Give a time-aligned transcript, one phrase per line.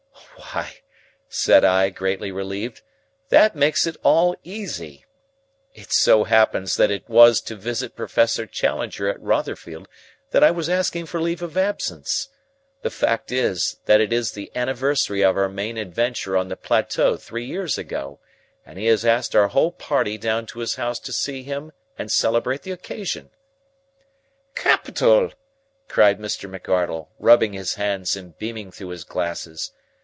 [0.55, 0.81] "Why,"
[1.29, 2.81] said I, greatly relieved,
[3.29, 5.05] "this makes it all easy.
[5.73, 9.87] It so happens that it was to visit Professor Challenger at Rotherfield
[10.31, 12.27] that I was asking for leave of absence.
[12.81, 17.15] The fact is, that it is the anniversary of our main adventure on the plateau
[17.15, 18.19] three years ago,
[18.65, 22.11] and he has asked our whole party down to his house to see him and
[22.11, 23.29] celebrate the occasion."
[24.55, 25.31] "Capital!"
[25.87, 29.71] cried McArdle, rubbing his hands and beaming through his glasses.